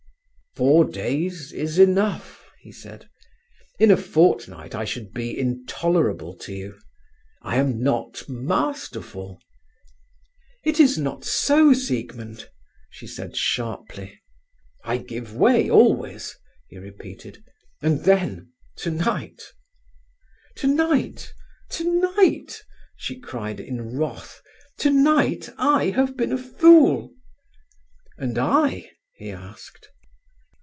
[0.57, 3.07] "Four days is enough," he said.
[3.79, 6.77] "In a fortnight I should be intolerable to you.
[7.41, 9.39] I am not masterful."
[10.65, 12.49] "It is not so, Siegmund,"
[12.89, 14.19] she said sharply.
[14.83, 16.35] "I give way always,"
[16.67, 17.41] he repeated.
[17.81, 19.41] "And then—tonight!"
[20.57, 21.33] "Tonight,
[21.69, 22.61] tonight!"
[22.97, 24.41] she cried in wrath.
[24.77, 27.13] "Tonight I have been a fool!"
[28.17, 29.87] "And I?" he asked.